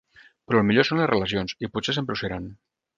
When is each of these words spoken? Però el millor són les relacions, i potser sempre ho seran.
Però 0.47 0.61
el 0.61 0.65
millor 0.69 0.89
són 0.89 1.03
les 1.03 1.09
relacions, 1.13 1.57
i 1.69 1.73
potser 1.77 1.99
sempre 2.01 2.19
ho 2.19 2.25
seran. 2.27 2.53